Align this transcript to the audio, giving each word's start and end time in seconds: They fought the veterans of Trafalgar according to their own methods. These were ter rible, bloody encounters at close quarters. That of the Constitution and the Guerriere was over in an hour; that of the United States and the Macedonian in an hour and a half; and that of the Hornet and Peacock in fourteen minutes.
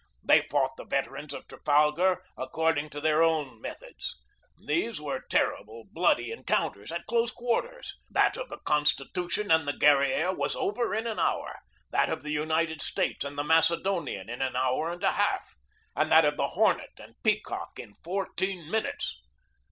They 0.23 0.41
fought 0.41 0.77
the 0.77 0.83
veterans 0.85 1.31
of 1.31 1.47
Trafalgar 1.47 2.23
according 2.35 2.89
to 2.89 2.99
their 2.99 3.21
own 3.21 3.61
methods. 3.61 4.17
These 4.65 4.99
were 4.99 5.23
ter 5.29 5.55
rible, 5.55 5.83
bloody 5.91 6.31
encounters 6.31 6.91
at 6.91 7.05
close 7.05 7.29
quarters. 7.29 7.93
That 8.09 8.35
of 8.35 8.49
the 8.49 8.57
Constitution 8.57 9.51
and 9.51 9.67
the 9.67 9.73
Guerriere 9.77 10.33
was 10.35 10.55
over 10.55 10.95
in 10.95 11.05
an 11.05 11.19
hour; 11.19 11.59
that 11.91 12.09
of 12.09 12.23
the 12.23 12.31
United 12.31 12.81
States 12.81 13.23
and 13.23 13.37
the 13.37 13.43
Macedonian 13.43 14.27
in 14.27 14.41
an 14.41 14.55
hour 14.55 14.89
and 14.91 15.03
a 15.03 15.11
half; 15.11 15.53
and 15.95 16.11
that 16.11 16.25
of 16.25 16.35
the 16.35 16.47
Hornet 16.47 16.93
and 16.97 17.13
Peacock 17.21 17.77
in 17.77 17.93
fourteen 18.03 18.71
minutes. 18.71 19.21